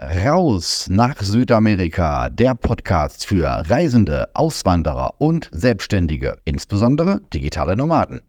Raus 0.00 0.86
nach 0.88 1.20
Südamerika, 1.20 2.28
der 2.30 2.54
Podcast 2.54 3.26
für 3.26 3.48
Reisende, 3.68 4.28
Auswanderer 4.32 5.14
und 5.18 5.50
Selbstständige, 5.50 6.38
insbesondere 6.44 7.20
digitale 7.34 7.74
Nomaden. 7.74 8.20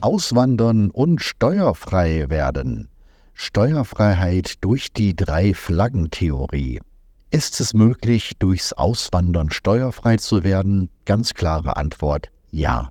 Auswandern 0.00 0.90
und 0.90 1.22
steuerfrei 1.22 2.28
werden. 2.28 2.88
Steuerfreiheit 3.34 4.64
durch 4.64 4.92
die 4.92 5.14
Drei-Flaggen-Theorie. 5.14 6.80
Ist 7.30 7.60
es 7.60 7.72
möglich, 7.72 8.32
durchs 8.40 8.72
Auswandern 8.72 9.50
steuerfrei 9.50 10.16
zu 10.16 10.42
werden? 10.42 10.90
Ganz 11.04 11.34
klare 11.34 11.76
Antwort, 11.76 12.32
ja. 12.50 12.90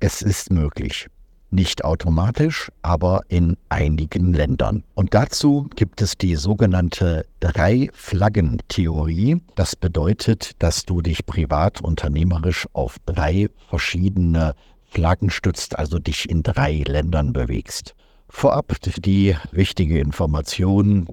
Es 0.00 0.20
ist 0.20 0.50
möglich. 0.50 1.06
Nicht 1.50 1.84
automatisch, 1.84 2.70
aber 2.82 3.22
in 3.28 3.56
einigen 3.68 4.32
Ländern. 4.32 4.82
Und 4.94 5.14
dazu 5.14 5.68
gibt 5.76 6.02
es 6.02 6.18
die 6.18 6.34
sogenannte 6.34 7.24
Drei-Flaggen-Theorie. 7.40 9.40
Das 9.54 9.76
bedeutet, 9.76 10.52
dass 10.58 10.84
du 10.84 11.02
dich 11.02 11.24
privat 11.24 11.80
unternehmerisch 11.80 12.66
auf 12.72 12.96
drei 13.06 13.48
verschiedene 13.68 14.54
Flaggen 14.90 15.30
stützt, 15.30 15.78
also 15.78 15.98
dich 15.98 16.28
in 16.28 16.42
drei 16.42 16.82
Ländern 16.86 17.32
bewegst. 17.32 17.94
Vorab 18.28 18.74
die 18.98 19.36
wichtige 19.52 20.00
Information, 20.00 21.06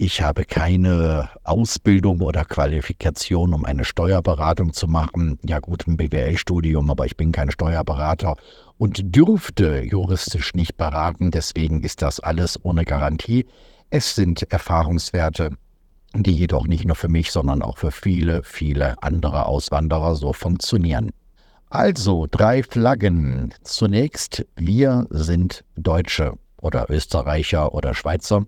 ich 0.00 0.22
habe 0.22 0.44
keine 0.44 1.28
Ausbildung 1.42 2.20
oder 2.20 2.44
Qualifikation, 2.44 3.52
um 3.52 3.64
eine 3.64 3.84
Steuerberatung 3.84 4.72
zu 4.72 4.86
machen. 4.86 5.40
Ja 5.44 5.58
gut, 5.58 5.88
ein 5.88 5.96
BWL-Studium, 5.96 6.88
aber 6.88 7.04
ich 7.04 7.16
bin 7.16 7.32
kein 7.32 7.50
Steuerberater 7.50 8.36
und 8.78 9.14
dürfte 9.14 9.82
juristisch 9.82 10.54
nicht 10.54 10.76
beraten. 10.76 11.30
Deswegen 11.30 11.82
ist 11.82 12.00
das 12.00 12.20
alles 12.20 12.64
ohne 12.64 12.84
Garantie. 12.84 13.46
Es 13.90 14.14
sind 14.14 14.50
Erfahrungswerte, 14.50 15.50
die 16.14 16.32
jedoch 16.32 16.66
nicht 16.66 16.84
nur 16.84 16.96
für 16.96 17.08
mich, 17.08 17.32
sondern 17.32 17.62
auch 17.62 17.78
für 17.78 17.90
viele, 17.90 18.42
viele 18.44 19.02
andere 19.02 19.46
Auswanderer 19.46 20.14
so 20.14 20.32
funktionieren. 20.32 21.10
Also 21.70 22.26
drei 22.30 22.62
Flaggen. 22.62 23.52
Zunächst, 23.62 24.46
wir 24.56 25.06
sind 25.10 25.64
Deutsche 25.76 26.34
oder 26.62 26.86
Österreicher 26.88 27.74
oder 27.74 27.94
Schweizer. 27.94 28.46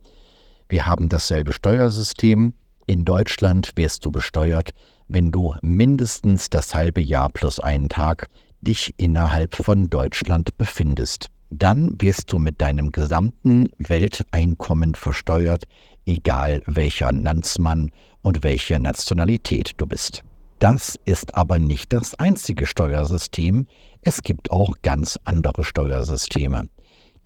Wir 0.68 0.86
haben 0.86 1.08
dasselbe 1.08 1.52
Steuersystem. 1.52 2.54
In 2.86 3.04
Deutschland 3.04 3.72
wirst 3.76 4.04
du 4.06 4.10
besteuert, 4.10 4.70
wenn 5.08 5.32
du 5.32 5.54
mindestens 5.60 6.48
das 6.50 6.74
halbe 6.74 7.00
Jahr 7.00 7.28
plus 7.28 7.60
einen 7.60 7.88
Tag 7.88 8.28
dich 8.60 8.94
innerhalb 8.96 9.56
von 9.56 9.90
Deutschland 9.90 10.56
befindest. 10.58 11.28
Dann 11.50 11.96
wirst 12.00 12.32
du 12.32 12.38
mit 12.38 12.60
deinem 12.60 12.92
gesamten 12.92 13.68
Welteinkommen 13.78 14.94
versteuert, 14.94 15.64
egal 16.06 16.62
welcher 16.66 17.12
Landsmann 17.12 17.90
und 18.22 18.44
welche 18.44 18.78
Nationalität 18.78 19.72
du 19.78 19.86
bist. 19.86 20.22
Das 20.60 20.98
ist 21.06 21.34
aber 21.34 21.58
nicht 21.58 21.92
das 21.92 22.14
einzige 22.14 22.66
Steuersystem. 22.66 23.66
Es 24.02 24.22
gibt 24.22 24.50
auch 24.50 24.76
ganz 24.82 25.18
andere 25.24 25.64
Steuersysteme. 25.64 26.68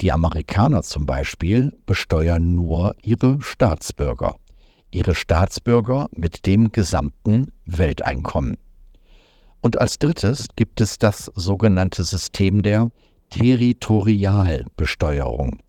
Die 0.01 0.13
Amerikaner 0.13 0.83
zum 0.83 1.05
Beispiel 1.05 1.77
besteuern 1.85 2.55
nur 2.55 2.95
ihre 3.03 3.41
Staatsbürger. 3.43 4.37
Ihre 4.91 5.15
Staatsbürger 5.15 6.09
mit 6.13 6.47
dem 6.47 6.71
gesamten 6.71 7.53
Welteinkommen. 7.67 8.57
Und 9.65 9.81
als 9.81 9.99
drittes 9.99 10.47
gibt 10.57 10.83
es 10.83 10.99
das 10.99 11.33
sogenannte 11.37 12.05
System 12.05 12.61
der 12.61 12.91
Territorialbesteuerung. 13.31 15.63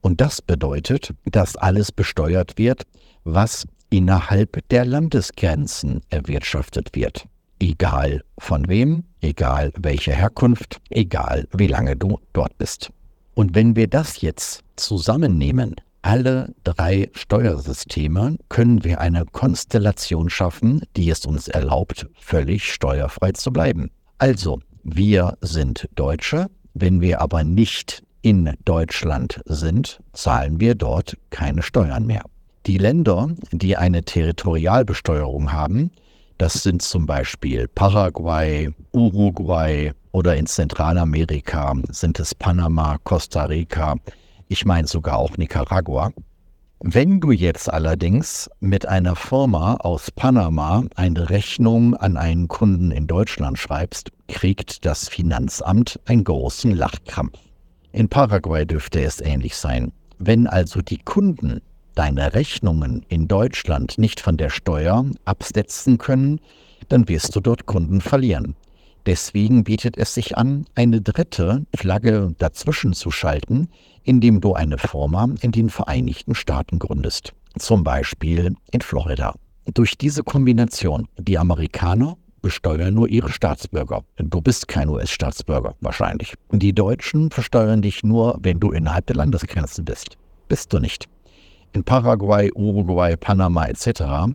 Und 0.00 0.20
das 0.20 0.42
bedeutet, 0.42 1.14
dass 1.26 1.54
alles 1.54 1.92
besteuert 1.92 2.58
wird, 2.58 2.82
was 3.22 3.64
innerhalb 3.88 4.68
der 4.70 4.84
Landesgrenzen 4.84 6.00
erwirtschaftet 6.10 6.96
wird. 6.96 7.28
Egal 7.60 8.24
von 8.36 8.66
wem, 8.66 9.04
egal 9.20 9.72
welche 9.76 10.12
Herkunft, 10.12 10.80
egal 10.90 11.46
wie 11.52 11.68
lange 11.68 11.94
du 11.94 12.18
dort 12.32 12.58
bist. 12.58 12.90
Und 13.34 13.54
wenn 13.54 13.76
wir 13.76 13.86
das 13.86 14.22
jetzt 14.22 14.64
zusammennehmen, 14.74 15.76
alle 16.06 16.54
drei 16.62 17.10
Steuersysteme, 17.14 18.36
können 18.48 18.84
wir 18.84 19.00
eine 19.00 19.24
Konstellation 19.24 20.30
schaffen, 20.30 20.82
die 20.96 21.10
es 21.10 21.26
uns 21.26 21.48
erlaubt, 21.48 22.06
völlig 22.14 22.72
steuerfrei 22.72 23.32
zu 23.32 23.52
bleiben. 23.52 23.90
Also, 24.18 24.60
wir 24.84 25.36
sind 25.40 25.88
Deutsche, 25.96 26.46
wenn 26.74 27.00
wir 27.00 27.20
aber 27.20 27.42
nicht 27.42 28.04
in 28.22 28.54
Deutschland 28.64 29.40
sind, 29.46 29.98
zahlen 30.12 30.60
wir 30.60 30.76
dort 30.76 31.16
keine 31.30 31.62
Steuern 31.62 32.06
mehr. 32.06 32.22
Die 32.66 32.78
Länder, 32.78 33.28
die 33.50 33.76
eine 33.76 34.04
Territorialbesteuerung 34.04 35.52
haben, 35.52 35.90
das 36.38 36.62
sind 36.62 36.82
zum 36.82 37.06
Beispiel 37.06 37.66
Paraguay, 37.66 38.70
Uruguay, 38.92 39.92
oder 40.12 40.36
in 40.36 40.46
Zentralamerika 40.46 41.74
sind 41.90 42.20
es 42.20 42.34
Panama, 42.34 42.96
Costa 43.02 43.46
Rica, 43.46 43.96
ich 44.48 44.64
meine 44.64 44.86
sogar 44.86 45.18
auch 45.18 45.36
Nicaragua. 45.36 46.12
Wenn 46.80 47.20
du 47.20 47.32
jetzt 47.32 47.72
allerdings 47.72 48.50
mit 48.60 48.86
einer 48.86 49.16
Firma 49.16 49.76
aus 49.76 50.10
Panama 50.10 50.84
eine 50.94 51.30
Rechnung 51.30 51.94
an 51.94 52.16
einen 52.18 52.48
Kunden 52.48 52.90
in 52.90 53.06
Deutschland 53.06 53.58
schreibst, 53.58 54.10
kriegt 54.28 54.84
das 54.84 55.08
Finanzamt 55.08 55.98
einen 56.04 56.24
großen 56.24 56.72
Lachkrampf. 56.72 57.38
In 57.92 58.10
Paraguay 58.10 58.66
dürfte 58.66 59.02
es 59.02 59.22
ähnlich 59.22 59.56
sein. 59.56 59.92
Wenn 60.18 60.46
also 60.46 60.82
die 60.82 60.98
Kunden 60.98 61.62
deine 61.94 62.34
Rechnungen 62.34 63.06
in 63.08 63.26
Deutschland 63.26 63.96
nicht 63.96 64.20
von 64.20 64.36
der 64.36 64.50
Steuer 64.50 65.06
absetzen 65.24 65.96
können, 65.96 66.40
dann 66.90 67.08
wirst 67.08 67.34
du 67.34 67.40
dort 67.40 67.64
Kunden 67.64 68.02
verlieren. 68.02 68.54
Deswegen 69.06 69.62
bietet 69.62 69.96
es 69.96 70.14
sich 70.14 70.36
an, 70.36 70.66
eine 70.74 71.00
dritte 71.00 71.64
Flagge 71.74 72.34
dazwischen 72.38 72.92
zu 72.92 73.12
schalten, 73.12 73.68
indem 74.02 74.40
du 74.40 74.54
eine 74.54 74.78
Firma 74.78 75.28
in 75.40 75.52
den 75.52 75.70
Vereinigten 75.70 76.34
Staaten 76.34 76.80
gründest. 76.80 77.32
Zum 77.56 77.84
Beispiel 77.84 78.56
in 78.72 78.80
Florida. 78.80 79.34
Durch 79.72 79.96
diese 79.96 80.24
Kombination, 80.24 81.06
die 81.18 81.38
Amerikaner 81.38 82.16
besteuern 82.42 82.94
nur 82.94 83.08
ihre 83.08 83.30
Staatsbürger. 83.30 84.02
Du 84.16 84.40
bist 84.40 84.66
kein 84.66 84.88
US-Staatsbürger, 84.88 85.76
wahrscheinlich. 85.80 86.34
Die 86.50 86.72
Deutschen 86.72 87.30
versteuern 87.30 87.82
dich 87.82 88.02
nur, 88.02 88.38
wenn 88.42 88.58
du 88.58 88.72
innerhalb 88.72 89.06
der 89.06 89.16
Landesgrenzen 89.16 89.84
bist. 89.84 90.16
Bist 90.48 90.72
du 90.72 90.80
nicht. 90.80 91.06
In 91.72 91.84
Paraguay, 91.84 92.50
Uruguay, 92.54 93.16
Panama 93.16 93.66
etc 93.66 94.34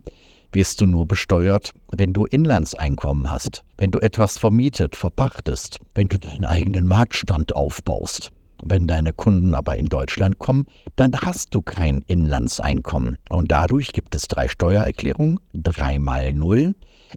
wirst 0.52 0.80
du 0.80 0.86
nur 0.86 1.06
besteuert, 1.06 1.72
wenn 1.90 2.12
du 2.12 2.26
Inlandseinkommen 2.26 3.30
hast, 3.30 3.64
wenn 3.78 3.90
du 3.90 3.98
etwas 3.98 4.38
vermietet, 4.38 4.96
verpachtest, 4.96 5.78
wenn 5.94 6.08
du 6.08 6.18
deinen 6.18 6.44
eigenen 6.44 6.86
Marktstand 6.86 7.54
aufbaust. 7.56 8.30
Wenn 8.64 8.86
deine 8.86 9.12
Kunden 9.12 9.54
aber 9.54 9.76
in 9.76 9.86
Deutschland 9.86 10.38
kommen, 10.38 10.66
dann 10.94 11.12
hast 11.20 11.52
du 11.52 11.62
kein 11.62 12.02
Inlandseinkommen. 12.06 13.18
Und 13.28 13.50
dadurch 13.50 13.92
gibt 13.92 14.14
es 14.14 14.28
drei 14.28 14.46
Steuererklärungen, 14.46 15.40
dreimal 15.52 16.32
null. 16.32 16.74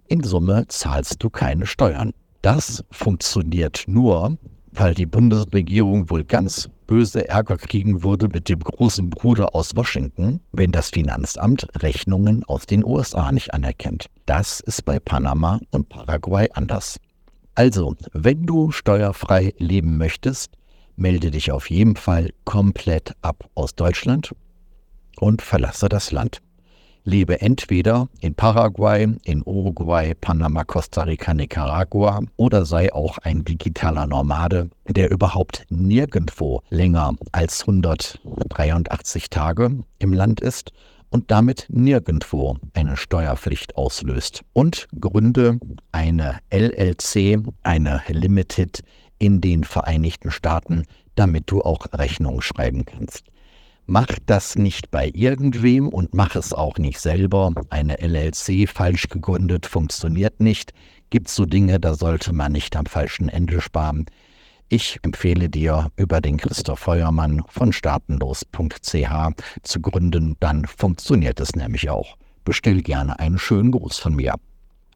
In 0.08 0.24
Summe 0.24 0.66
zahlst 0.66 1.22
du 1.22 1.30
keine 1.30 1.66
Steuern. 1.66 2.12
Das 2.42 2.84
funktioniert 2.90 3.84
nur, 3.86 4.36
weil 4.78 4.94
die 4.94 5.06
Bundesregierung 5.06 6.10
wohl 6.10 6.24
ganz 6.24 6.68
böse 6.86 7.28
Ärger 7.28 7.56
kriegen 7.56 8.02
würde 8.02 8.28
mit 8.28 8.48
dem 8.48 8.60
großen 8.60 9.08
Bruder 9.10 9.54
aus 9.54 9.74
Washington, 9.74 10.40
wenn 10.52 10.70
das 10.70 10.90
Finanzamt 10.90 11.66
Rechnungen 11.82 12.44
aus 12.44 12.66
den 12.66 12.84
USA 12.84 13.32
nicht 13.32 13.54
anerkennt. 13.54 14.06
Das 14.26 14.60
ist 14.60 14.84
bei 14.84 15.00
Panama 15.00 15.60
und 15.70 15.88
Paraguay 15.88 16.48
anders. 16.52 16.98
Also, 17.54 17.96
wenn 18.12 18.44
du 18.44 18.70
steuerfrei 18.70 19.54
leben 19.58 19.96
möchtest, 19.96 20.52
melde 20.96 21.30
dich 21.30 21.52
auf 21.52 21.70
jeden 21.70 21.96
Fall 21.96 22.30
komplett 22.44 23.14
ab 23.22 23.48
aus 23.54 23.74
Deutschland 23.74 24.34
und 25.18 25.40
verlasse 25.40 25.88
das 25.88 26.12
Land 26.12 26.42
lebe 27.06 27.40
entweder 27.40 28.08
in 28.20 28.34
Paraguay, 28.34 29.08
in 29.22 29.42
Uruguay, 29.46 30.12
Panama, 30.20 30.64
Costa 30.64 31.04
Rica, 31.04 31.32
Nicaragua 31.32 32.20
oder 32.36 32.66
sei 32.66 32.92
auch 32.92 33.16
ein 33.18 33.44
digitaler 33.44 34.06
Nomade, 34.06 34.68
der 34.88 35.10
überhaupt 35.10 35.64
nirgendwo 35.70 36.62
länger 36.68 37.14
als 37.32 37.60
183 37.62 39.30
Tage 39.30 39.70
im 40.00 40.12
Land 40.12 40.40
ist 40.40 40.72
und 41.10 41.30
damit 41.30 41.66
nirgendwo 41.68 42.56
eine 42.74 42.96
Steuerpflicht 42.96 43.76
auslöst. 43.76 44.42
Und 44.52 44.88
gründe 45.00 45.60
eine 45.92 46.40
LLC, 46.50 47.38
eine 47.62 48.02
Limited 48.08 48.82
in 49.18 49.40
den 49.40 49.62
Vereinigten 49.62 50.32
Staaten, 50.32 50.82
damit 51.14 51.50
du 51.50 51.62
auch 51.62 51.86
Rechnungen 51.92 52.42
schreiben 52.42 52.84
kannst. 52.84 53.24
Mach 53.88 54.08
das 54.26 54.56
nicht 54.56 54.90
bei 54.90 55.12
irgendwem 55.14 55.88
und 55.88 56.12
mach 56.12 56.34
es 56.34 56.52
auch 56.52 56.76
nicht 56.76 56.98
selber. 56.98 57.52
Eine 57.70 58.00
LLC 58.00 58.68
falsch 58.68 59.08
gegründet 59.08 59.64
funktioniert 59.64 60.40
nicht. 60.40 60.72
Gibt 61.10 61.28
so 61.28 61.46
Dinge, 61.46 61.78
da 61.78 61.94
sollte 61.94 62.32
man 62.32 62.50
nicht 62.50 62.74
am 62.74 62.86
falschen 62.86 63.28
Ende 63.28 63.60
sparen. 63.60 64.06
Ich 64.68 64.98
empfehle 65.02 65.48
dir, 65.48 65.92
über 65.94 66.20
den 66.20 66.36
Christoph 66.36 66.80
Feuermann 66.80 67.44
von 67.48 67.72
staatenlos.ch 67.72 69.32
zu 69.62 69.80
gründen, 69.80 70.36
dann 70.40 70.64
funktioniert 70.64 71.38
es 71.38 71.54
nämlich 71.54 71.88
auch. 71.88 72.16
Bestell 72.44 72.82
gerne 72.82 73.20
einen 73.20 73.38
schönen 73.38 73.70
Gruß 73.70 73.98
von 73.98 74.16
mir. 74.16 74.34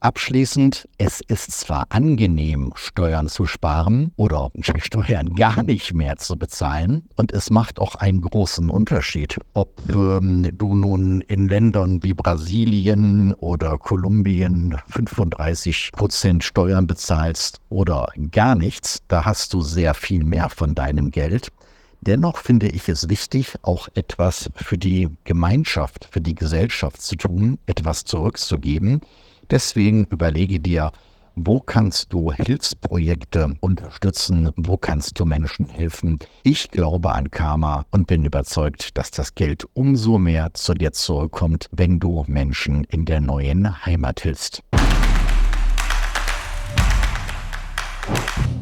Abschließend, 0.02 0.88
es 0.97 1.20
ist 1.20 1.52
zwar 1.52 1.85
angenehm, 1.91 2.73
Steuern 2.75 3.29
zu 3.29 3.44
sparen 3.44 4.12
oder 4.17 4.50
Steuern 4.79 5.35
gar 5.35 5.62
nicht 5.62 5.93
mehr 5.93 6.17
zu 6.17 6.38
bezahlen 6.38 7.06
und 7.17 7.32
es 7.32 7.50
macht 7.50 7.79
auch 7.79 7.97
einen 7.97 8.23
großen 8.23 8.70
Unterschied, 8.70 9.38
ob 9.52 9.75
ähm, 9.91 10.49
du 10.56 10.75
nun 10.75 11.20
in 11.20 11.49
Ländern 11.49 12.02
wie 12.02 12.14
Brasilien 12.14 13.35
oder 13.35 13.76
Kolumbien 13.76 14.79
35 14.88 15.93
Prozent 15.93 16.44
Steuern 16.44 16.87
bezahlst 16.87 17.61
oder 17.69 18.08
gar 18.32 18.55
nichts, 18.55 19.02
da 19.06 19.26
hast 19.26 19.52
du 19.52 19.61
sehr 19.61 19.93
viel 19.93 20.25
mehr 20.25 20.49
von 20.49 20.75
deinem 20.75 21.11
Geld. 21.11 21.52
Dennoch 22.00 22.38
finde 22.38 22.69
ich 22.69 22.88
es 22.88 23.11
wichtig, 23.11 23.56
auch 23.61 23.88
etwas 23.94 24.49
für 24.55 24.79
die 24.79 25.11
Gemeinschaft, 25.25 26.08
für 26.11 26.23
die 26.23 26.35
Gesellschaft 26.35 27.02
zu 27.02 27.17
tun, 27.17 27.58
etwas 27.67 28.05
zurückzugeben. 28.05 29.02
Deswegen 29.50 30.05
überlege 30.05 30.61
dir, 30.61 30.93
wo 31.35 31.58
kannst 31.58 32.12
du 32.12 32.32
Hilfsprojekte 32.32 33.55
unterstützen? 33.61 34.50
Wo 34.56 34.76
kannst 34.76 35.19
du 35.19 35.25
Menschen 35.25 35.67
helfen? 35.67 36.19
Ich 36.44 36.70
glaube 36.70 37.12
an 37.12 37.31
Karma 37.31 37.85
und 37.91 38.06
bin 38.06 38.25
überzeugt, 38.25 38.97
dass 38.97 39.11
das 39.11 39.35
Geld 39.35 39.67
umso 39.75 40.19
mehr 40.19 40.55
zu 40.55 40.75
dir 40.75 40.93
zurückkommt, 40.93 41.69
wenn 41.73 41.99
du 41.99 42.25
Menschen 42.29 42.85
in 42.85 43.06
der 43.06 43.20
neuen 43.20 43.85
Heimat 43.85 44.20
hilfst. 44.20 44.62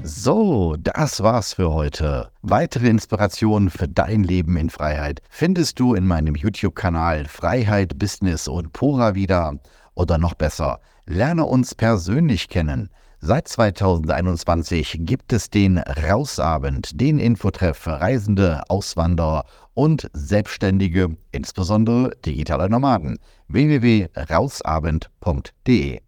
So, 0.02 0.76
das 0.78 1.22
war's 1.22 1.52
für 1.54 1.72
heute. 1.72 2.30
Weitere 2.42 2.88
Inspirationen 2.88 3.68
für 3.68 3.88
dein 3.88 4.22
Leben 4.22 4.56
in 4.56 4.70
Freiheit 4.70 5.20
findest 5.28 5.78
du 5.80 5.94
in 5.94 6.06
meinem 6.06 6.34
YouTube-Kanal 6.34 7.26
Freiheit, 7.26 7.98
Business 7.98 8.48
und 8.48 8.72
Pura 8.72 9.14
wieder. 9.14 9.58
Oder 9.98 10.16
noch 10.16 10.32
besser, 10.34 10.78
lerne 11.06 11.44
uns 11.44 11.74
persönlich 11.74 12.48
kennen. 12.48 12.88
Seit 13.18 13.48
2021 13.48 14.98
gibt 15.00 15.32
es 15.32 15.50
den 15.50 15.78
Rausabend, 15.78 17.00
den 17.00 17.18
Infotreff 17.18 17.78
für 17.78 18.00
Reisende, 18.00 18.62
Auswanderer 18.68 19.44
und 19.74 20.08
Selbstständige, 20.12 21.16
insbesondere 21.32 22.12
digitale 22.24 22.70
Nomaden. 22.70 23.18
www.rausabend.de 23.48 26.00